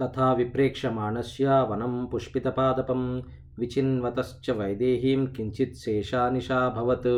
తథా 0.00 0.26
విప్రేక్షమాణస్య 0.32 1.44
వనం 1.70 1.94
పుష్పితపాదపం 2.06 3.00
విచిన్వతశ్చ 3.58 4.52
వైదేహీం 4.52 5.26
కించిత్ 5.26 5.74
శేషానిషాభవత్ 5.76 7.08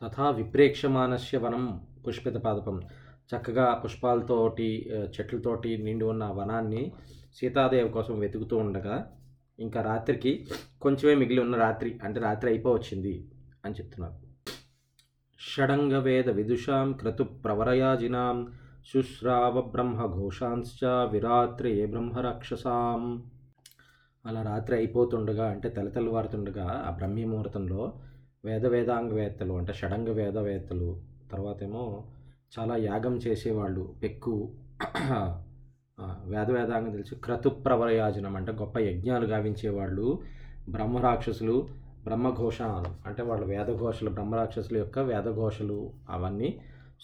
తథా 0.00 0.30
విప్రేక్షమానస్య 0.30 1.38
వనం 1.38 1.64
పుష్పితపాదపం. 2.06 2.76
చక్కగా 3.30 3.66
పుష్పాలతోటి 3.84 4.68
చెట్లతోటి 5.14 5.72
నిండి 5.76 6.04
ఉన్న 6.04 6.24
వనాన్ని 6.24 6.92
సీతాదేవి 7.34 7.88
కోసం 7.88 8.18
వెతుకుతూ 8.18 8.56
ఉండగా 8.56 8.96
ఇంకా 9.58 9.82
రాత్రికి 9.82 10.32
కొంచెమే 10.82 11.14
మిగిలి 11.14 11.40
ఉన్న 11.40 11.56
రాత్రి 11.56 11.98
అంటే 12.04 12.20
రాత్రి 12.20 12.50
అయిపోవచ్చింది 12.50 13.14
అని 13.64 13.74
చెప్తున్నారు. 13.74 14.16
షడంగవేద 15.40 16.28
విదుషాం 16.30 16.92
క్రతు 16.92 17.22
ప్రవరయాజినాం 17.22 18.38
శుశ్రావబ్రహ్మఘోషాంశ్చ 18.86 20.80
విరాత్రే 21.12 21.86
బ్రహ్మరాక్షసాం. 21.86 23.02
అలా 24.24 24.42
రాత్రి 24.42 24.76
అయిపోతుండగా 24.76 25.46
అంటే 25.46 25.68
తెల్లతెల్లవారుతుండగా 25.68 26.66
ఆ 26.86 26.90
బ్రహ్మీ 26.90 27.24
ముహూర్తంలో 27.24 27.82
వేద 28.44 28.66
వేదాంగవేత్తలు 28.66 29.54
అంటే 29.54 29.72
షడంగ 29.72 30.10
వేదవేత్తలు 30.12 30.90
తర్వాత 31.32 31.62
ఏమో 31.62 31.84
చాలా 32.58 32.76
యాగం 32.76 33.14
చేసేవాళ్ళు 33.16 33.94
పెక్కు 34.02 34.36
వేద 36.26 36.48
వేదాంగం 36.50 36.90
తెలిసి 36.90 37.14
క్రతు 37.14 37.48
ప్రవరయాజనం 37.48 38.36
అంటే 38.36 38.52
గొప్ప 38.52 38.78
యజ్ఞాలు 38.80 39.26
గావించేవాళ్ళు 39.26 40.06
బ్రహ్మరాక్షసులు 40.68 41.56
బ్రహ్మఘోషాలు 42.04 42.90
అంటే 43.06 43.22
వాళ్ళ 43.22 43.44
వేదఘోషలు 43.44 44.10
బ్రహ్మరాక్షసుల 44.10 44.76
యొక్క 44.76 44.98
వేదఘోషలు 44.98 45.78
అవన్నీ 46.10 46.50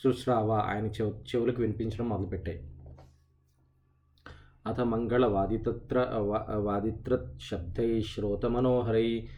సుశ్రావ 0.03 0.53
ఆయన 0.53 0.87
చెవు 0.87 1.11
చెవులకు 1.11 1.61
వినిపించడం 1.61 2.09
మొదలుపెట్టాయి 2.09 2.71
అథ 4.67 4.81
మంగళ 4.81 5.27
వాదితత్ర 5.27 5.99
వా- 6.19 6.57
వాదిత్రత్ 6.57 7.41
శబ్దై 7.41 8.01
శ్రోతమనోహరై 8.01 9.29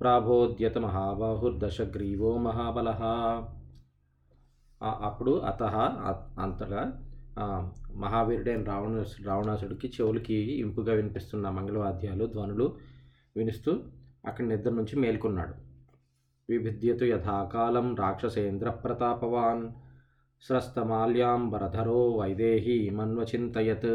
ప్రాబోద్యత 0.00 0.78
మహాబాహుర్దశగ్రీవో 0.78 2.38
మహాబల. 2.38 2.88
అప్పుడు 4.82 5.38
అత 5.38 5.62
అంతగా 6.38 7.04
మహావీరుడైన 7.94 8.64
రావణ 8.64 9.04
రావణాసుడికి 9.26 9.88
చెవులకి 9.88 10.34
ఇంపుగా 10.34 10.92
వినిపిస్తున్న 10.92 11.50
మంగళవాద్యాలు 11.50 12.26
ధ్వనులు 12.26 12.76
వినిస్తూ 13.36 13.78
అక్కడి 14.26 14.48
నిద్ర 14.48 14.70
నుంచి 14.70 14.96
మేల్కొన్నాడు. 14.96 15.54
విభిద్యతు 16.50 17.04
యథాకాలం 17.04 17.96
రాక్షసేంద్ర 17.96 18.70
ప్రతాపవాన్. 18.70 19.72
స్రస్తమాల్యాంబరధరో 20.42 22.00
వైదేహి 22.18 22.76
మన్వచింతయత్ 22.90 23.92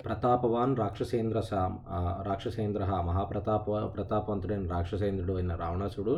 ప్రతాపవాన్ 0.00 0.74
రాక్షసేంద్ర 0.76 1.38
సా 1.40 1.60
రాక్షసేంద్ర 2.22 2.82
మహాప్రతాప 3.02 3.70
ప్రతాపవంతుడైన 3.94 4.66
రాక్షసేంద్రుడు 4.68 5.34
అయిన 5.34 5.54
రావణాసుడు 5.54 6.14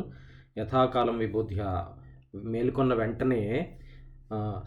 యథాకాలం 0.57 1.17
విబుద్ధ్య 1.17 1.63
మేల్కొన్న 2.47 2.93
వెంటనే 2.93 3.41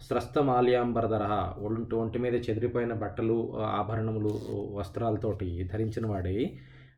స్రస్తమాల్యాంబరధర 0.01 1.23
ఒంటి 1.59 1.95
ఒంటి 1.95 2.19
మీద 2.19 2.35
చెదిరిపోయిన 2.45 2.93
బట్టలు 2.93 3.37
ఆభరణములు 3.73 4.33
వస్త్రాలతోటి 4.73 5.49
ధరించిన 5.73 6.05
వాడై 6.07 6.37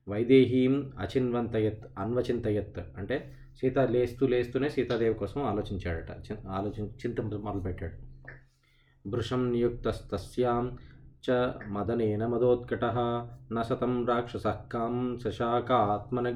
వైదేహీం 0.08 0.76
అచిన్వంతయత్ 1.00 1.86
అన్వచింతయత్ 1.98 2.80
అంటే 2.98 3.18
సీత 3.60 3.80
లేస్తూ 3.80 4.28
లేస్తూనే 4.28 4.70
సీతాదేవి 4.70 5.14
కోసం 5.14 5.44
ఆలోచించాడట. 5.44 6.12
ఆలోచి 6.48 6.86
చింత 6.86 7.22
మొదలుపెట్టాడు. 7.22 7.98
భృశం 9.10 9.52
నియుక్తస్తస్యాం 9.52 10.78
చ 11.26 11.32
మదనేన 11.68 12.28
మదోత్కట 12.28 12.86
నశతం 13.54 14.06
రాక్షస 14.06 14.48
కాం 14.48 15.20
శశాక 15.20 15.72
ఆత్మన 15.72 16.28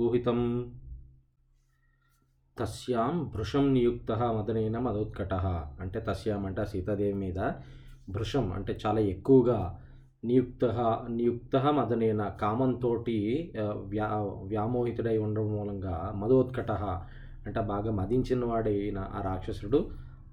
గుహితం 0.00 0.40
తస్యాం 2.58 3.30
భృషం 3.34 3.72
నియుక్త 3.74 4.12
మదనేన 4.12 4.78
మదోత్కట. 4.78 5.34
అంటే 5.80 6.00
తస్యాం 6.00 6.46
అంటే 6.46 6.60
ఆ 6.60 6.64
సీతాదేవి 6.64 7.14
మీద. 7.14 7.50
భృషం 8.08 8.52
అంటే 8.52 8.78
చాలా 8.86 9.00
ఎక్కువగా 9.00 9.80
నియుక్త 10.24 10.64
నియుక్త 11.08 11.56
మదనేన 11.56 12.22
కామంతో 12.40 12.90
వ్యా 13.88 14.06
వ్యామోహితుడై 14.44 15.16
ఉండడం 15.18 15.48
మూలంగా 15.52 15.94
మదోత్కట 16.16 16.72
అంటే 17.46 17.60
బాగా 17.60 17.90
మదించిన 17.90 18.44
వాడైన 18.44 18.98
ఆ 19.14 19.20
రాక్షసుడు 19.20 19.80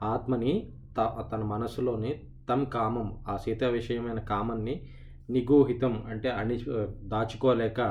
ఆత్మని 0.03 0.53
త 0.97 1.07
తన 1.31 1.41
మనసులోని 1.43 2.11
తమ్ 2.49 2.65
కామం 2.65 3.07
ఆ 3.27 3.37
సీత 3.37 3.63
విషయమైన 3.63 4.19
కామాన్ని 4.23 4.75
నిగూహితం 5.29 5.93
అంటే 6.09 6.29
అణిచి 6.29 6.65
దాచుకోలేక 7.03 7.81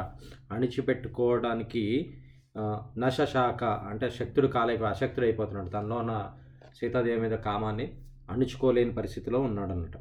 అణిచిపెట్టుకోవడానికి 0.50 1.84
నశశాఖ 2.98 3.62
అంటే 3.64 4.06
శక్తుడు 4.10 4.46
కాలేక 4.46 4.82
అశక్తుడు 4.84 5.24
అయిపోతున్నాడు 5.24 5.68
తనలో 5.68 5.96
ఉన్న 5.96 6.14
సీతాదేవి 6.74 7.20
మీద 7.20 7.36
కామాన్ని 7.40 7.86
అణుచుకోలేని 8.30 8.92
పరిస్థితిలో 8.92 9.40
ఉన్నాడు 9.40 10.00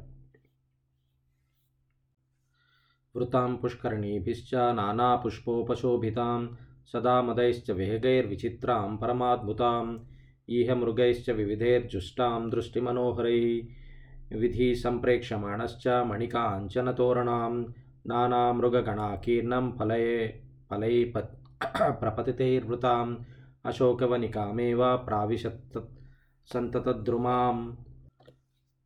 वृतां 3.16 3.56
पुष्करणीभिश्च 3.56 4.54
नानापुष्पोपशोभितां 4.54 6.48
सदा 6.92 7.22
मदैश्च 7.22 7.70
विहगैर्विचित्रां 7.70 8.96
परमाद्भुतां 8.96 9.98
इह 10.48 10.74
मृगैश्च 10.74 11.30
विविधैर्जुष्टां 11.30 12.50
दृष्टिमनोहरैः, 12.50 13.66
विधिसम्प्रेक्ष्यमाणश्च 14.38 15.88
मणिकाञ्चनतोरणां, 15.88 17.64
नानामृगगणाकीर्णं 18.06 19.72
फलये 19.72 20.42
फलैः 20.70 21.12
पत् 21.14 21.40
प्रपतितैर्वृताम् 22.00 23.16
अशोकवनिकामेव 23.64 24.96
प्राविशत् 24.96 25.78
सन्ततद्रुमां 26.52 27.74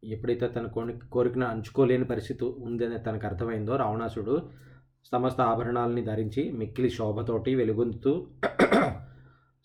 ఎప్పుడైతే 0.09 0.47
తన 0.49 0.67
కోరి 0.67 0.93
కోరికను 1.13 1.47
అంచుకోలేని 1.47 2.05
పరిస్థితి 2.05 2.45
ఉందని 2.45 2.99
తనకు 2.99 3.27
అర్థమైందో 3.27 3.77
రావణాసుడు 3.77 4.43
సమస్త 5.13 5.41
ఆభరణాలని 5.41 6.05
ధరించి 6.05 6.53
మిక్కిలి 6.53 6.91
శోభతోటి 6.91 7.55
వెలుగొందుతూ 7.55 8.27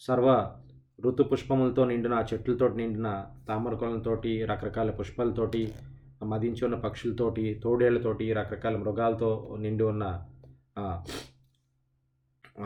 సర్వ 0.02 0.56
ఋతు 1.06 1.24
పుష్పములతో 1.24 1.86
నిండిన 1.86 2.14
ఆ 2.14 2.26
చెట్లతో 2.34 2.68
నిండిన 2.68 3.26
తామరకులతోటి 3.48 4.46
రకరకాల 4.46 4.92
పుష్పాలతోటి 4.92 5.74
మదించి 6.24 6.66
ఉన్న 6.66 6.76
పక్షులతోటి 6.76 7.62
తోడేళ్ళతోటి 7.64 8.34
రకరకాల 8.34 8.78
మృగాలతో 8.78 9.58
నిండి 9.60 9.84
ఉన్న 9.84 10.06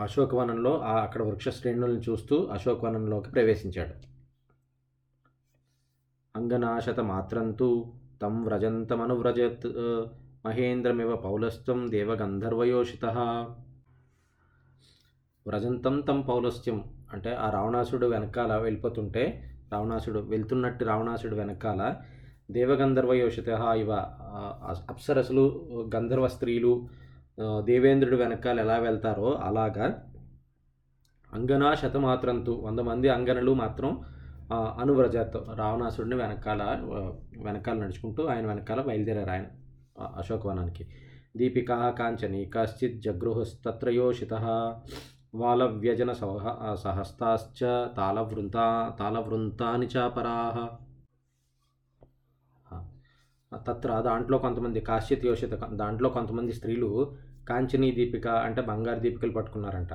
అశోకవనంలో 0.02 0.78
ఆ 0.78 0.94
అక్కడ 1.02 1.22
వృక్ష 1.22 1.48
శ్రేణులను 1.48 2.02
చూస్తూ 2.10 2.36
అశోకవనంలోకి 2.46 3.30
ప్రవేశించాడు. 3.30 4.13
అంగనాశత 6.34 7.00
మాత్రంతు 7.00 7.66
తం 8.22 8.34
వ్రజంతమనువ్రజత్ 8.44 9.66
మహేంద్రమివ 10.44 11.10
పౌలస్త్యం 11.16 11.80
దేవగంధర్వయోషిత. 11.90 13.04
వ్రజంతం 15.46 15.96
తం 16.00 16.18
పౌలస్త్యం 16.22 16.78
అంటే 17.12 17.32
ఆ 17.34 17.46
రావణాసుడు 17.50 18.06
వెనకాల 18.06 18.56
వెళ్ళిపోతుంటే 18.56 19.22
రావణాసుడు 19.72 20.22
వెళ్తున్నట్టు 20.28 20.84
రావణాసుడు 20.84 21.36
వెనకాల 21.36 21.82
దేవగంధర్వయోషిత 22.50 23.48
ఇవ 23.82 23.92
అప్సరసులు 24.92 25.44
గంధర్వ 25.94 26.28
స్త్రీలు 26.28 26.72
దేవేంద్రుడు 27.64 28.16
వెనకాల 28.16 28.58
ఎలా 28.60 28.78
వెళ్తారో 28.78 29.30
అలాగా 29.44 29.86
అంగనా 31.30 31.70
శతమాత్రంతు 31.74 32.52
వంద 32.66 32.80
మంది 32.80 33.08
అంగనలు 33.08 33.54
మాత్రం 33.54 33.92
అనువ్రజతో 34.52 35.40
రావణాసుడిని 35.58 36.14
వెనకాల 36.14 36.62
వెనకాల 37.46 37.76
నడుచుకుంటూ 37.78 38.26
ఆయన 38.26 38.46
వెనకాల 38.46 38.80
బయలుదేరారు 38.80 39.30
ఆయన 39.30 39.46
అశోకవనానికి. 40.20 40.84
దీపికా 41.36 41.90
కాంచని 41.90 42.50
కశ్చిత్ 42.54 42.98
జగృహస్తత్రయోషిత 43.02 44.34
వాలవ్యజన 45.34 46.12
సహ 46.12 46.74
సహస్తాశ్చ 46.82 47.60
తాళవృంతా 47.96 48.64
తాళవృంతాని 48.98 49.86
చాపరాహ 49.86 50.58
తత్ర 53.52 54.00
దాంట్లో 54.00 54.38
కొంతమంది 54.38 54.80
కాశ్చిత్ 54.80 55.26
యోషిత 55.26 55.54
దాంట్లో 55.54 56.08
కొంతమంది 56.08 56.52
స్త్రీలు 56.52 56.90
కాంచనీ 57.48 57.90
దీపిక 57.90 58.26
అంటే 58.28 58.62
బంగారు 58.62 59.00
దీపికలు 59.00 59.32
పట్టుకున్నారంట. 59.32 59.92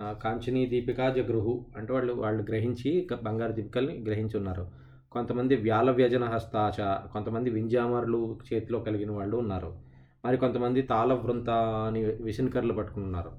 కాంచనీ 0.00 0.62
దీపిక 0.66 1.08
జగృహు 1.08 1.54
అంటే 1.76 1.92
వాళ్ళు 1.92 2.12
వాళ్ళు 2.12 2.42
గ్రహించి 2.42 2.90
బంగారు 3.22 3.52
దీపికల్ని 3.52 3.96
గ్రహించి 4.02 4.36
ఉన్నారు 4.36 4.64
కొంతమంది 5.12 5.54
వ్యాల 5.56 5.90
వ్యజన 5.90 6.24
హస్తాచ 6.24 6.78
కొంతమంది 7.12 7.50
వింజామరులు 7.50 8.20
చేతిలో 8.48 8.78
కలిగిన 8.80 9.10
వాళ్ళు 9.10 9.36
ఉన్నారు. 9.36 9.70
మరి 10.24 10.36
కొంతమంది 10.36 10.80
తాళ 10.82 11.12
వృంత 11.12 11.50
అని 11.86 12.00
విసిన్కర్లు 12.26 12.74
పట్టుకున్నారు 12.74 13.32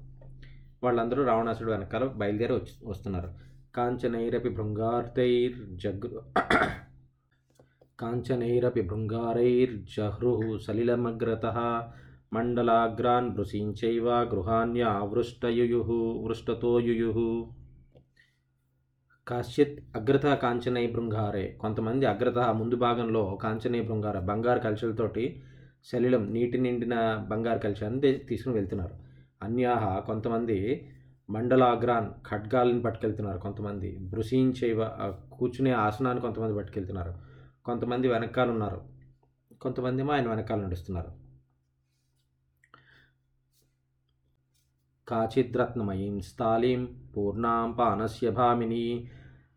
వాళ్ళందరూ 0.84 1.22
రావణాసుడు 1.24 1.70
వెనకాల 1.70 2.04
బయలుదేరి 2.04 2.52
వచ్చి 2.52 2.72
వస్తున్నారు. 2.84 3.30
కాంచనైరపి 3.76 4.48
భృంగార్తైర్ 4.48 5.58
జగృ 5.84 6.10
కాంచనైరపి 7.98 8.82
భృంగారైర్జహ్రుः 8.82 10.40
సలిలమగ్రత 10.66 11.46
మండలాగ్రాన్ 12.32 13.30
భృశీంచైవ 13.30 14.10
గృహాన్యావృష్టయుయుः 14.10 15.90
వృష్టతో 16.24 16.80
యుయుः 16.80 17.48
కాశ్చిత్ 19.28 19.96
అగ్రత 19.96 20.26
కాంచనై 20.34 20.86
భృంగారే 20.86 21.58
కొంతమంది 21.60 22.06
అగ్రత 22.06 22.38
ముందు 22.38 22.76
భాగంలో 22.76 23.38
కాంచనై 23.42 23.80
భృంగార 23.80 24.18
బంగారు 24.18 24.58
కలశలతోటి 24.58 25.42
శలిలం 25.84 26.32
నీటి 26.32 26.58
నిండిన 26.58 27.26
బంగారు 27.28 27.58
కలశాన్ని 27.58 28.12
తీసుకుని 28.12 28.54
వెళ్తున్నారు. 28.54 28.94
అన్యాహ 29.42 29.98
కొంతమంది 29.98 30.88
మండలాగ్రాన్ 31.30 32.08
ఖడ్గాలను 32.28 32.82
పట్టుకెళ్తున్నారు. 32.82 33.38
కొంతమంది 33.38 33.98
భృశీంచైవ 33.98 34.90
కూర్చునే 35.32 35.70
ఆసనాన్ని 35.70 36.22
కొంతమంది 36.22 36.56
పట్టుకెళ్తున్నారు. 36.56 37.14
కొంతమంది 37.64 38.08
వెనకాల 38.08 38.50
ఉన్నారు. 38.50 38.80
కొంతమంది 39.60 40.12
ఆయన 40.12 40.28
వెనకాల 40.28 40.60
నడుస్తున్నారు. 40.60 41.21
కాచిద్రత్నమయీం 45.08 46.16
స్థాళీం 46.26 46.82
పూర్ణాం 47.14 47.70
పానస్య 47.72 48.28
భామిని 48.30 48.84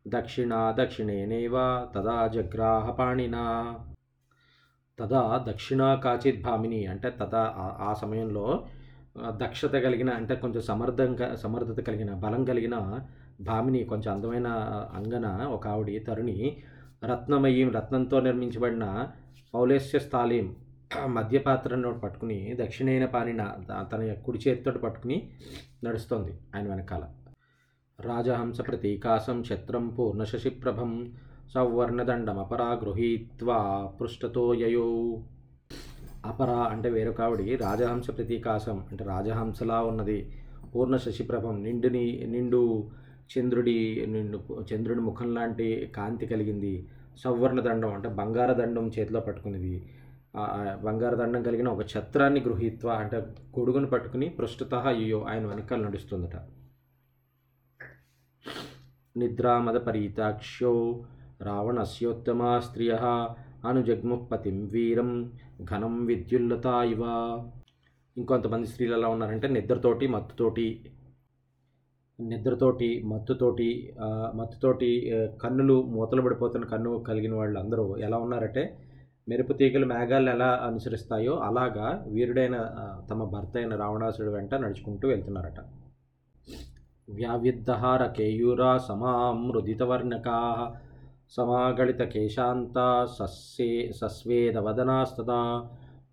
దక్షిణా 0.05 0.61
దక్షిణేనేవ 0.77 1.55
తదా 1.93 2.17
జగ్రాహ 2.33 2.85
పాణినా 2.91 3.43
తదా 4.99 5.21
దక్షిణా 5.47 5.87
కాచిత్ 6.03 6.41
భామిని 6.43 6.81
అంటే 6.87 7.09
తదా 7.19 7.43
ఆ 7.81 7.91
సమయంలో 7.93 8.45
దక్షత 9.35 9.75
కలిగిన 9.77 10.09
అంటే 10.11 10.35
కొంచెం 10.35 10.61
సమర్థంగా 10.61 11.27
సమర్థత 11.35 11.79
కలిగిన 11.81 12.11
బలం 12.15 12.41
కలిగిన 12.45 12.77
భామిని 13.41 13.81
కొంచెం 13.83 14.11
అందమైన 14.11 14.49
అంగన 14.93 15.27
ఒక 15.49 15.65
ఆవిడి 15.67 15.95
తరుణి 15.99 16.37
రత్నమయీం 17.03 17.69
రత్నంతో 17.69 18.19
నిర్మించబడిన 18.19 18.85
పౌలేస్య 19.53 19.99
స్థాళీం 19.99 20.47
మధ్యపాత్రను 21.07 21.99
పట్టుకుని 21.99 22.55
దక్షిణైన 22.61 23.05
పానిన 23.05 23.41
తన 23.91 24.13
కుడి 24.25 24.39
చేతితో 24.47 24.71
పట్టుకుని 24.71 25.17
నడుస్తోంది 25.83 26.31
ఆయన 26.55 26.67
వెనకాల. 26.67 27.03
రాజహంస 27.99 28.61
ప్రతీకాసం 28.61 29.37
ఛత్రం 29.41 29.89
పూర్ణశశిప్రభం 29.89 31.13
సౌవర్ణదండమపరా 31.53 32.67
గృహీత్వా 32.83 33.59
పృష్ఠతో 34.01 34.53
యయో. 34.53 34.87
అపర 36.25 36.49
అంటే 36.49 36.89
వేరొకావిడి 36.89 37.55
రాజహంస 37.55 38.07
ప్రతీకాసం 38.17 38.77
అంటే 38.91 39.03
రాజహంసలా 39.05 39.81
ఉన్నది. 39.81 40.19
పూర్ణ 40.75 40.97
శశిప్రభం 40.97 41.63
నిండుని 41.63 42.05
నిండు 42.27 42.61
చంద్రుడి 43.33 44.05
నిండు 44.07 44.39
చంద్రుడి 44.73 44.99
ముఖం 44.99 45.33
లాంటి 45.35 45.91
కాంతి 45.95 46.25
కలిగింది. 46.25 46.87
సౌవర్ణ 47.23 47.59
దండం 47.59 47.93
అంటే 47.93 48.09
బంగార 48.09 48.53
దండం 48.53 48.87
చేతిలో 48.99 49.19
పట్టుకునేది 49.19 49.75
బంగారు 50.83 51.15
దండం 51.15 51.41
కలిగిన 51.43 51.67
ఒక 51.69 51.83
ఛత్రాన్ని 51.91 52.39
గృహీత్వ 52.41 52.89
అంటే 53.01 53.17
గొడుగును 53.57 53.87
పట్టుకుని 53.87 54.29
పృష్ఠత 54.29 54.75
అయ్యో 54.91 55.19
ఆయన 55.29 55.45
వెనకాల 55.45 55.81
నడుస్తుందట. 55.81 56.35
నిద్రామద 59.15 59.77
పరీతాక్షో 59.87 60.73
రావణస్యోత్తమ 61.41 62.41
స్త్రియ 62.59 62.93
అనుజగ్ముపతిం 63.67 64.57
వీరం 64.73 65.11
ఘనం 65.71 66.05
విద్యుల్లత 66.05 66.65
ఇవ. 66.93 67.03
ఇంకొంతమంది 68.17 68.67
స్త్రీలు 68.67 68.93
ఎలా 68.93 69.07
ఉన్నారంటే 69.07 69.47
నిద్రతోటి 69.47 70.07
మత్తుతోటి 70.07 70.67
నిద్రతోటి 72.19 72.89
మత్తుతోటి 73.03 73.69
మత్తుతోటి 74.35 74.89
కన్నులు 75.41 75.81
మూతలు 75.95 76.21
పడిపోతున్న 76.21 76.65
కన్ను 76.65 76.91
కలిగిన 77.07 77.33
వాళ్ళు 77.35 77.57
అందరూ 77.59 77.85
ఎలా 77.97 78.17
ఉన్నారంటే 78.17 78.63
మెరుపు 79.27 79.53
తీగలు 79.53 79.85
మేఘాలను 79.85 80.31
ఎలా 80.31 80.49
అనుసరిస్తాయో 80.65 81.35
అలాగా 81.45 81.85
వీరుడైన 82.05 82.57
తమ 83.11 83.23
భర్త 83.23 83.55
అయిన 83.57 83.73
రావణాసుడు 83.75 84.31
వెంట 84.31 84.53
నడుచుకుంటూ 84.55 85.05
వెళ్తున్నారట. 85.07 85.59
వ్యావిద్ధహార 87.09 88.03
కేయూరా 88.17 88.71
సమామృదితవర్ణకా 88.87 90.37
సమాగళిత 91.37 92.01
కేశాంత 92.03 92.77
సస్సే 93.17 93.69
సస్వేదవదనాస్తదా 94.01 95.41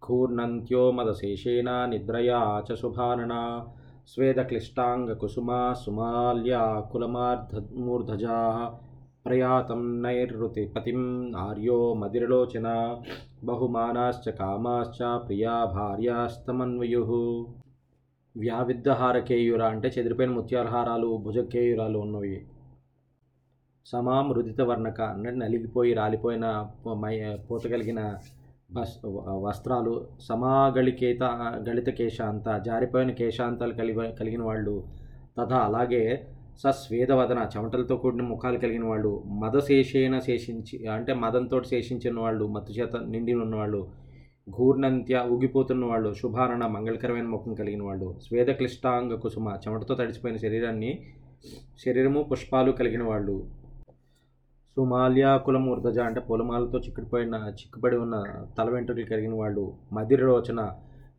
కూర్ణంత్యో 0.03 0.85
మదశేషేణ 0.91 1.71
నిద్రయా 1.85 2.41
చ 2.69 2.75
శుభానన 2.75 3.35
స్వేదక్లిష్టాంగకుసుమా 4.09 5.61
సుమాల్యా 5.85 6.63
కులమార్ధమూర్ధజా 6.93 8.39
ప్రయాతం 9.27 10.03
నైరుతిపతిం 10.03 11.03
ఆర్యో 11.37 11.77
మదిరలోచన 11.95 12.69
బహుమానాశ్చ 13.45 14.31
కామాశ్చ 14.31 14.99
ప్రియా 15.27 15.53
భార్యాస్తమన్వయు 15.75 17.03
వ్యావిద్ధహారకేయుర 18.37 19.63
అంటే 19.65 19.89
చెదిరిపోయిన 19.89 20.33
ముత్యాలహారాలు 20.33 21.11
భుజకేయురాలు 21.27 21.99
ఉన్నవి. 21.99 22.35
సమా 23.87 24.17
మృదిత 24.23 24.61
వర్ణక 24.63 25.01
అంటే 25.15 25.31
నలిగిపోయి 25.37 25.95
రాలిపోయిన 25.95 26.47
మై 27.05 27.15
పూత 27.51 27.63
కలిగిన 27.67 28.01
బస్ 28.73 28.99
వస్త్రాలు 29.47 29.95
సమాగళికేత 30.29 31.23
గళిత 31.69 31.91
కేశాంత 31.91 32.49
జారిపోయిన 32.69 33.11
కేశాంతాలు 33.13 33.75
కలిగి 33.75 34.13
కలిగిన 34.21 34.43
వాళ్ళు 34.43 34.77
తథా 35.39 35.61
అలాగే 35.61 36.05
సస్వేదవదన 36.61 37.41
చెమటలతో 37.53 37.95
కూడిన 37.97 38.23
ముఖాలు 38.27 38.59
కలిగిన 38.59 38.85
వాళ్ళు 38.85 39.13
మదశేషేణ 39.43 40.15
శేషించి 40.21 40.77
అంటే 40.89 41.13
మదంతో 41.17 41.59
శేషించిన 41.71 42.19
వాళ్ళు 42.21 42.45
మత్తు 42.49 42.73
చేత 42.73 42.97
నిండి 43.07 43.35
ఉన్నవాళ్ళు 43.39 43.81
ఘూర్ణంత్య 44.51 45.17
ఊగిపోతున్న 45.31 45.83
వాళ్ళు 45.87 46.11
శుభారణ 46.15 46.63
మంగళకరమైన 46.69 47.29
ముఖం 47.29 47.53
కలిగిన 47.55 47.83
వాళ్ళు 47.85 48.09
స్వేద 48.21 48.51
క్లిష్టాంగ 48.53 49.17
కుసుమ 49.19 49.49
చెమటతో 49.63 49.95
తడిచిపోయిన 49.95 50.39
శరీరాన్ని 50.39 50.93
శరీరము 51.79 52.23
పుష్పాలు 52.31 52.73
కలిగిన 52.73 53.05
వాళ్ళు 53.05 53.37
సుమాల్యాకులం 54.77 55.65
ఉర్దజ 55.71 55.99
అంటే 56.01 56.21
పొలమాలతో 56.21 56.79
చిక్కుడిపోయిన 56.79 57.37
చిక్కుబడి 57.59 57.97
ఉన్న 57.97 58.17
తల 58.59 58.69
వెంట్రుకలు 58.71 59.09
కలిగిన 59.11 59.35
వాళ్ళు 59.35 59.65
మదిరలోచన 59.93 60.61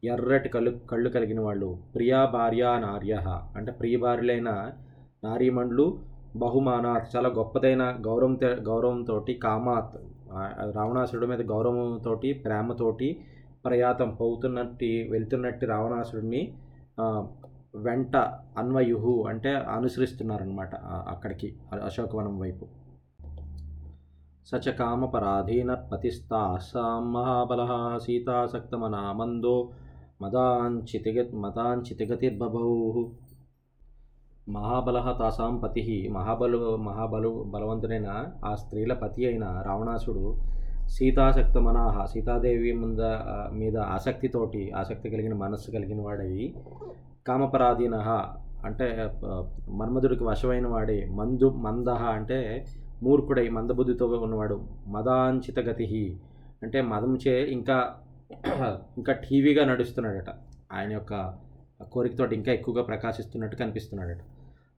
ఎర్రటి 0.06 0.50
కళ్ళు 0.50 0.72
కళ్ళు 0.90 1.10
కలిగిన 1.10 1.42
వాళ్ళు 1.42 1.70
ప్రియా 1.94 2.22
భార్య 2.34 2.64
నార్య 2.82 3.14
అంటే 3.56 3.72
ప్రియ 3.72 3.98
భార్యలైన 3.98 4.50
నారీమణులు 5.24 5.86
బహుమానాత్. 6.36 7.16
చాలా 7.16 7.30
గొప్పదైన 7.30 7.84
గౌరవం 8.08 8.40
గౌరవంతో 8.44 9.26
కామాత్. 9.44 9.96
రావణాసురుడి 10.76 11.28
మీద 11.28 11.42
గౌరవంతో 11.52 12.16
ప్రేమతోటి 12.46 13.10
ప్రయాతం 13.66 14.10
పోతున్నట్టు 14.12 14.86
వెళ్తున్నట్టు 14.86 15.66
రావణాసురుడిని 15.66 16.42
వెంట 17.76 18.16
అన్వయుహు 18.58 19.14
అంటే 19.28 19.52
అనుసరిస్తున్నారనమాట 19.56 20.76
అక్కడికి 21.14 21.48
అశోకవనం 21.84 22.40
వైపు. 22.40 22.66
సచకామపరాధీన 24.48 25.74
పతిస్తాసాం 25.74 27.14
మహాబల 27.14 27.62
సీతాసక్తమనా 28.04 29.12
మందో 29.12 29.70
మదాంచితిగ 30.22 31.20
మదాంచితిగతిర్బభౌ. 31.38 32.66
మహాబల 34.50 35.16
తాసాం 35.20 35.58
పతి. 35.58 36.10
మహాబలు 36.12 36.76
మహాబలు 36.76 37.44
బలవంతుడైన 37.48 38.26
ఆ 38.46 38.56
స్త్రీల 38.56 38.94
పతి 38.94 39.26
అయిన 39.26 39.46
రావణాసుడు 39.66 40.36
సీతాసక్త 40.88 41.58
మనాహ 41.58 42.06
సీతాదేవి 42.06 42.72
ముంద 42.72 43.00
మీద 43.52 43.78
ఆసక్తితోటి 43.78 44.72
ఆసక్తి 44.72 45.10
కలిగిన 45.10 45.34
మనస్సు 45.34 45.72
కలిగిన 45.72 46.02
వాడై 46.02 46.54
కామపరాధీన 47.28 47.96
అంటే 48.66 49.12
మన్మధుడికి 49.70 50.24
వశమైన 50.24 50.68
వాడే 50.68 51.06
మందు 51.06 51.50
మందహ 51.50 52.04
అంటే 52.04 52.66
మూర్ఖుడై 53.04 53.50
మందబుద్ధితో 53.50 54.06
ఉన్నవాడు 54.08 54.68
మదాంచిత 54.88 55.60
గతి. 55.60 56.20
అంటే 56.64 56.82
మదంచే 56.82 57.44
ఇంకా 57.52 57.78
ఇంకా 58.98 59.14
టీవీగా 59.14 59.66
నడుస్తున్నాడట. 59.66 60.30
ఆయన 60.74 60.92
యొక్క 60.92 61.34
కోరికతోటి 61.92 62.36
ఇంకా 62.36 62.52
ఎక్కువగా 62.52 62.84
ప్రకాశిస్తున్నట్టు 62.84 63.56
కనిపిస్తున్నాడట. 63.56 64.22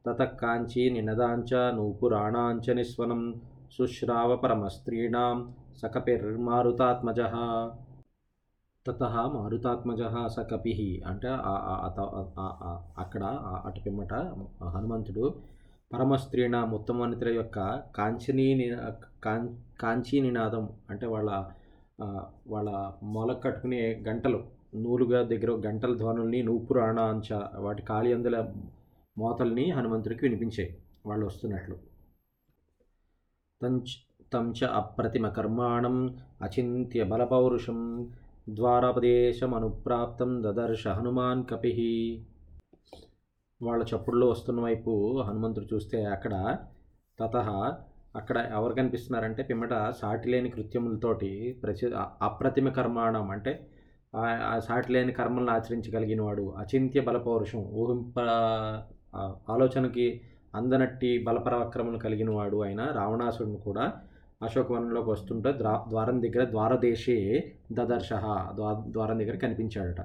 తతకాంచీ 0.05 0.83
నినదాంచ 0.89 1.51
నూపురాణాంచ 1.75 2.73
నిస్వనం 2.73 3.21
శుశ్రావ 3.71 4.31
పరమస్త్రీణాం 4.35 5.37
సకపిర్మారుతాత్మజ 5.79 7.21
తత 8.85 9.03
మారుతాత్మజ 9.33 10.01
సకపి 10.27 10.73
అంటే 11.05 11.29
అక్కడ 12.97 13.23
అటు 13.65 13.79
పిమ్మట 13.79 14.13
హనుమంతుడు 14.75 15.25
పరమస్త్రీణ 15.91 16.55
ఉత్తమవనితుల 16.73 17.29
యొక్క 17.29 17.59
కాంచనీ 17.97 18.47
కాంచీ 19.79 20.17
నినాదం 20.19 20.65
అంటే 20.89 21.05
వాళ్ళ 21.05 21.31
వాళ్ళ 22.47 22.69
మొల 23.09 23.31
కట్టుకునే 23.43 23.81
గంటలు 24.07 24.39
నూలుగా 24.75 25.19
దగ్గర 25.23 25.51
గంటల 25.67 25.93
ధ్వనుల్ని 25.95 26.39
నూపురాణ 26.43 26.99
అంచ 27.09 27.37
వాటి 27.57 27.83
కాళి 27.83 28.09
అందుల 28.13 28.37
మోతల్ని 29.17 29.71
హనుమంతుడికి 29.71 30.21
వినిపించాయి. 30.25 30.69
వాళ్ళు 31.05 31.25
వస్తున్నట్లు. 31.25 31.75
తంచ్ 33.61 33.93
తంచ 34.33 34.65
అప్రతిమ 34.65 35.25
కర్మాణం 35.29 35.95
అచింత్య 36.41 37.03
బలపౌరుషం 37.03 37.79
ద్వారపదేశమనుప్రాప్తం 38.49 40.43
దదర్శ 40.43 40.87
హనుమాన్ 40.87 41.43
కపి. 41.49 41.71
వాళ్ళ 43.61 43.81
చప్పుడులో 43.83 44.27
వస్తున్న 44.29 44.61
వైపు 44.61 44.91
హనుమంతుడు 45.21 45.67
చూస్తే 45.73 46.03
అక్కడ 46.05 46.33
తత 47.19 47.35
అక్కడ 48.15 48.37
ఎవరు 48.51 48.73
కనిపిస్తున్నారంటే 48.73 49.43
పిమ్మట 49.43 49.73
సాటి 49.91 50.29
లేని 50.29 50.49
కృత్యములతోటి 50.49 51.31
ప్రసి 51.63 51.85
అప్రతిమ 52.21 52.69
కర్మాణం 52.69 53.29
అంటే 53.29 53.53
సాటిలేని 54.13 54.61
సాటి 54.67 54.91
లేని 54.93 55.11
కర్మలను 55.11 55.51
ఆచరించగలిగిన 55.51 56.21
వాడు 56.21 56.53
అచింత్య 56.57 57.01
బలపౌరుషం 57.01 57.61
ఊహింప 57.73 58.17
ఆలోచనకి 59.49 60.21
అందనట్టి 60.55 61.23
బలపరాక్రమలు 61.23 61.97
కలిగిన 61.97 62.29
వాడు 62.29 62.61
అయిన 62.61 62.91
రావణాసుడిని 62.91 63.57
కూడా 63.57 63.93
అశోకవనంలోకి 64.41 65.09
వస్తుంటే 65.09 65.57
ద్వా 65.57 65.85
ద్వారం 65.89 66.21
దగ్గర 66.21 66.51
ద్వారదేశే 66.51 67.49
దదర్శ 67.71 68.13
ద్వారం 68.87 69.19
దగ్గర 69.19 69.35
కనిపించాడట. 69.35 70.01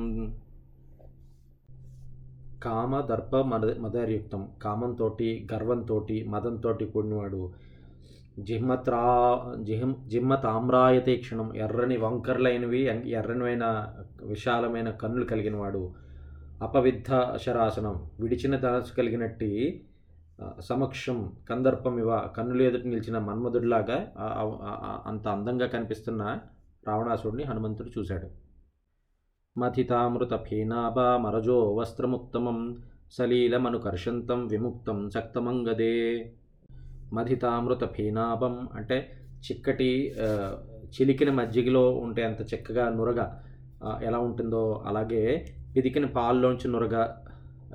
కామదర్ప 2.63 3.35
మద 3.51 3.65
మదర్యుక్తం. 3.79 4.41
కామంతో 4.63 5.17
గర్వంతో 5.53 5.95
మదంతో 6.27 6.73
కూడినవాడు. 6.93 7.41
జిహ్మత్రా 8.39 9.01
జిహం 9.61 9.91
జిహ్మతామ్రాయతే 10.07 11.15
క్షణం. 11.15 11.49
ఎర్రని 11.55 11.97
వంకర్లైనవి 11.97 12.81
ఎర్రనివైన 13.09 13.65
విశాలమైన 14.23 14.89
కన్నులు 15.01 15.25
కలిగినవాడు. 15.25 15.83
అపవిద్ధ 16.61 17.11
శరాసనం 17.37 17.95
విడిచిన 18.19 18.55
తనసు 18.57 18.93
కలిగినట్టి 18.95 19.51
సమక్షం 20.59 21.17
కందర్పమివ 21.49 22.17
కన్నులు 22.37 22.63
ఎదుటి 22.63 22.87
నిలిచిన 22.87 23.17
మన్మధుడిలాగా 23.17 23.97
అంత 25.07 25.27
అందంగా 25.27 25.67
కనిపిస్తున్న 25.67 26.21
రావణాసుడిని 26.87 27.43
హనుమంతుడు 27.43 27.99
చూశాడు. 27.99 28.42
మథితామృతఫీనాభామరజో 29.57 31.23
మరజో 31.23 31.73
వస్త్రముత్తమం 31.73 32.77
సలీలమనుకర్షంతం 33.11 34.47
విముక్తం 34.47 35.09
శక్తమంగదే. 35.09 36.31
మధితామృత 37.13 37.85
ఫీనాభం 37.85 38.67
అంటే 38.73 39.17
చిక్కటి 39.45 40.15
చిలికిన 40.95 41.31
మజ్జిగలో 41.31 42.05
ఉంటే 42.05 42.23
అంత 42.23 42.53
చిక్కగా 42.53 42.89
నురగ 42.89 43.27
ఎలా 44.03 44.19
ఉంటుందో 44.19 44.83
అలాగే 44.85 45.45
పిదికిన 45.75 46.07
పాల్లోంచి 46.17 46.71
నురగ 46.71 47.13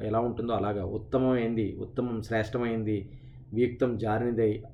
ఎలా 0.03 0.21
ఉంటుందో 0.21 0.55
అలాగా 0.55 0.89
ఉత్తమమైంది 0.99 1.77
ఉత్తమం 1.81 2.23
శ్రేష్టమైంది 2.23 3.11
వియుక్తం 3.53 3.99
జారినిదై. 3.99 4.65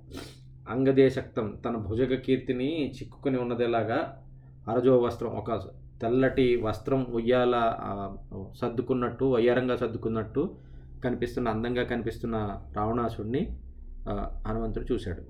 అంగదేశక్తం 0.68 1.58
తన 1.64 1.84
భుజగ 1.88 2.20
కీర్తిని 2.26 2.92
చిక్కుకొని 2.96 3.38
ఉన్నదేలాగా 3.38 4.22
అరజో 4.68 4.98
వస్త్రం 4.98 5.30
ఒక 5.30 5.66
తెల్లటి 6.00 6.56
వస్త్రం 6.56 7.04
ఉయ్యాల 7.04 7.54
సర్దుకున్నట్టు 8.60 9.24
వయ్యారంగా 9.24 9.76
సర్దుకున్నట్టు 9.76 10.42
కనిపిస్తున్న 11.04 11.48
అందంగా 11.48 11.84
కనిపిస్తున్న 11.84 12.36
రావణాసుడిని 12.76 13.42
హనుమంతుడు 14.48 14.86
చూశాడు. 14.92 15.22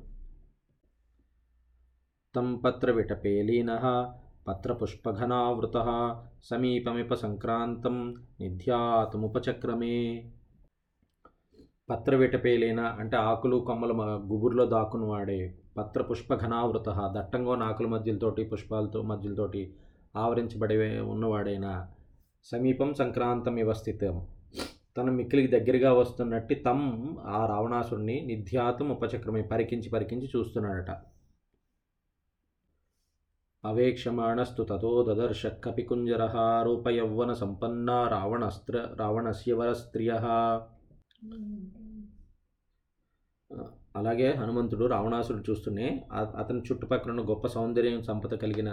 తం 2.34 2.46
పత్ర 2.56 2.90
విటపేలీన 2.90 3.70
పత్రపుష్పఘనావృత 4.48 5.76
సమీపమిప 6.44 7.14
సంక్రాంతం 7.14 7.96
నిధ్యాతముపచక్రమే. 8.40 9.98
పత్రవిటపేలేన 11.90 12.80
అంటే 12.80 13.16
ఆకులు 13.16 13.56
కొమ్మల 13.56 13.92
గుబురులో 14.32 14.64
దాక్కుని 14.66 15.04
వాడే 15.04 15.40
పత్రపుష్ప 15.76 16.34
ఘనావృత 16.34 16.88
దట్టంగా 17.16 17.54
ఆకుల 17.66 17.86
మధ్యలతోటి 17.86 18.44
పుష్పాలతో 18.44 19.02
మధ్యలతోటి 19.02 19.62
ఆవరించబడి 20.16 20.76
ఉన్నవాడైన 21.00 21.68
సమీపం 22.44 22.94
సంక్రాంతం 22.94 23.58
ఇవ 23.58 23.72
స్థితం 23.72 24.16
తన 24.96 25.10
మిక్కిలికి 25.10 25.50
దగ్గరగా 25.54 25.92
వస్తున్నట్టు 25.92 26.54
తమ్ 26.54 26.84
ఆ 27.26 27.46
రావణాసుడిని 27.46 28.16
నిధ్యాతం 28.26 28.88
ఉపచక్రమే 28.90 29.42
పరికించి 29.42 29.88
పరికించి 29.90 30.28
చూస్తున్నాడట. 30.36 30.90
అవేక్షమాణస్తు 33.64 34.62
తతో 34.62 34.90
దదర్శ 35.08 35.46
కపికుంజర 35.64 36.22
రూపయౌవన 36.64 37.32
సంపన్న 37.32 37.90
రావణస్త్ర 38.08 38.94
రావణస్య 38.98 39.52
వరస్త్రియ. 39.52 40.10
అలాగే 43.96 44.28
హనుమంతుడు 44.30 44.84
రావణాసుడు 44.86 45.42
చూస్తూనే 45.50 45.88
అతని 46.38 46.60
చుట్టుపక్కల 46.60 47.10
ఉన్న 47.10 47.22
గొప్ప 47.30 47.46
సౌందర్యం 47.46 48.02
సంపద 48.02 48.34
కలిగిన 48.34 48.70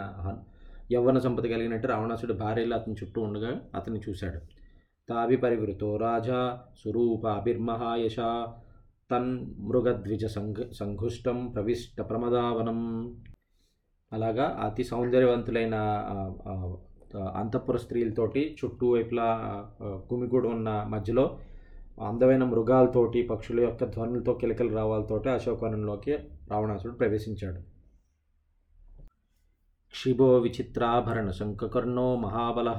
యవ్వన 0.93 1.17
సంపద 1.19 1.43
కలిగినట్టు 1.43 1.87
రావణాసుడు 1.87 2.33
భార్యలు 2.33 2.73
అతని 2.73 2.95
చుట్టూ 3.03 3.21
ఉండగా 3.21 3.51
అతన్ని 3.75 3.99
చూశాడు. 4.09 4.39
తాభిపరివృతో 5.09 5.97
రాజా 5.97 6.39
స్వరూపాభిర్మహాయశ 6.81 8.15
తన్ 9.11 9.31
మృగద్విజ 9.69 10.25
సంఘ 10.25 10.57
సంఘుష్టం 10.79 11.47
ప్రవిష్ట 11.47 12.01
ప్రమదావనం. 12.01 12.79
అలాగా 14.13 14.45
అతి 14.65 14.83
సౌందర్యవంతులైన 14.83 15.75
అంతఃపుర 17.35 17.77
స్త్రీలతోటి 17.77 18.41
చుట్టూ 18.59 18.93
వైపులా 18.93 19.27
కుమిగూడు 20.09 20.47
ఉన్న 20.47 20.69
మధ్యలో 20.89 21.25
అందమైన 22.01 22.43
మృగాలతోటి 22.43 23.21
పక్షుల 23.21 23.59
యొక్క 23.59 23.83
ధ్వనులతో 23.85 24.33
కిలకలు 24.33 24.71
రావాలతోటి 24.75 25.29
అశోకవనంలోకి 25.29 26.13
రావణాసుడు 26.51 26.93
ప్రవేశించాడు. 26.93 27.59
క్షిభో 29.93 30.37
విచిత్రాభరణ 30.37 31.31
శంఖకర్ణో 31.31 32.15
మహాబల 32.15 32.69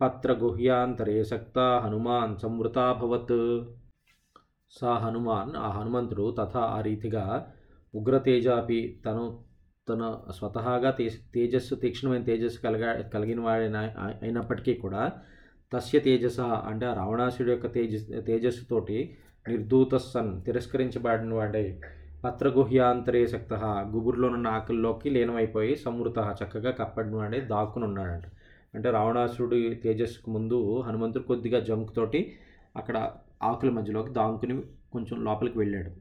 పత్రగుహ్యాంతరే 0.02 1.16
సక్త 1.24 1.60
హనుమాన్ 1.84 2.34
సంవృతాభవత్ 2.38 3.38
సా 4.74 4.92
హనుమాన్ 4.96 5.54
ఆ 5.58 5.70
హనుమంతుడు 5.70 6.26
తథా 6.38 6.64
ఆ 6.72 6.80
రీతిగా 6.82 7.24
ఉగ్రతేజాపి 7.94 8.80
తను 9.06 9.24
తన 9.88 10.02
స్వతహాగా 10.32 10.92
తే 10.92 11.06
తేజస్సు 11.34 11.76
తీక్ష్ణమైన 11.76 12.24
తేజస్సు 12.24 12.60
కలగా 12.62 12.92
కలిగిన 13.14 13.42
వాడైన 13.42 13.78
అయినప్పటికీ 14.22 14.76
కూడా 14.80 15.04
తస్య 15.72 16.00
తేజస 16.00 16.40
అంటే 16.66 16.86
ఆ 16.86 16.94
రావణాసుడి 16.94 17.52
యొక్క 17.52 17.68
తేజస్ 17.74 18.06
తేజస్సుతోటి 18.28 18.98
నిర్ధూత 19.46 19.96
సన్ 20.06 20.32
తిరస్కరించబడిన 20.44 21.34
వాడై 21.34 21.66
పత్రగుహ్యాంతరే 22.24 23.28
శక్త. 23.28 23.54
గుబురులోనున్న 23.94 24.48
ఆకుల్లోకి 24.48 25.10
లీనమైపోయి 25.10 25.76
సమృత 25.76 26.18
చక్కగా 26.44 26.72
కప్పడిన 26.72 27.46
దాక్కునున్నాడంట 27.46 28.24
అంటే 28.76 28.90
రావణాసుడి 28.92 29.76
తేజస్సుకు 29.76 30.32
ముందు 30.32 30.80
హనుమంతుడు 30.80 31.24
కొద్దిగా 31.24 31.60
జంకుతోటి 31.60 32.40
అక్కడ 32.76 33.12
ఆకుల 33.44 33.70
మధ్యలోకి 33.70 34.14
దాంకుని 34.14 34.62
కొంచెం 34.94 35.24
లోపలికి 35.24 35.58
వెళ్ళాడు. 35.58 35.92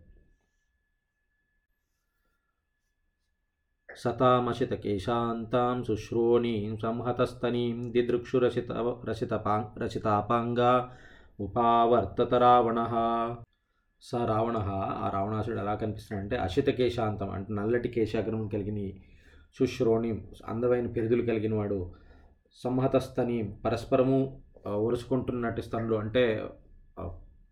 సతామశిత 3.96 4.72
కేశాంతాం 4.74 5.84
శుశ్రోణీం 5.84 6.76
సంహతస్తనీం 6.76 7.92
దిదృక్షురసిత 7.92 8.72
రసితపా 9.04 9.70
రసితాపాంగా 9.78 10.96
ఉపావర్తత 11.40 12.34
రావణ. 12.34 12.78
స 14.02 14.14
రావణ 14.14 14.56
ఆ 15.04 15.10
రావణాసుడు 15.14 15.58
ఎలా 15.60 15.74
కనిపిస్తున్నాడంటే 15.74 16.36
అశిత 16.36 16.68
కేశాంతం 16.70 17.30
అంటే 17.30 17.52
నల్లటి 17.52 17.88
కేశాగ్రం 17.88 18.48
కలిగిన 18.48 18.90
శుశ్రోణి 19.60 20.22
అందమైన 20.46 20.86
పెరుదులు 20.86 21.22
కలిగిన 21.22 21.54
వాడు 21.54 21.92
సంహతస్తని 22.64 23.52
పరస్పరము 23.64 24.42
ఒరుసుకుంటున్నట్టు 24.66 25.60
స్తనులు 25.60 25.94
అంటే 25.94 26.44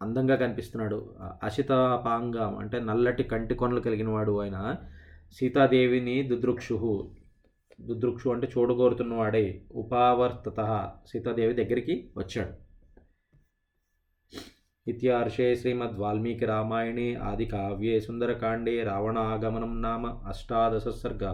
అందంగా 0.02 0.36
కనిపిస్తున్నాడు. 0.36 1.14
అశితపాంగం 1.42 2.58
అంటే 2.58 2.80
నల్లటి 2.80 3.22
కంటి 3.22 3.54
కొనలు 3.54 3.80
కలిగిన 3.80 4.08
వాడు 4.08 4.40
ఆయన 4.40 4.76
సీతాదేవిని 5.32 6.22
దుదృక్షు 6.22 7.10
దుదృక్షు 7.80 8.28
అంటే 8.28 8.48
చూడగోరుతున్న 8.58 9.14
వాడే 9.14 9.62
ఉపావర్తత. 9.74 10.60
సీతాదేవి 11.06 11.54
దగ్గరికి 11.54 12.10
వచ్చాడు. 12.16 12.67
ఇత్యార్షే 14.88 15.48
శ్రీమద్ 15.54 15.96
వాల్మీకి 15.98 16.46
రామాయణే 16.46 17.08
ఆది 17.22 17.46
కావ్యే 17.46 17.94
సుందరకాండే 18.00 18.74
రావణాగమనం 18.82 19.74
నామ 19.82 20.06
అష్టాదశ 20.26 20.88
సర్గ 21.00 21.24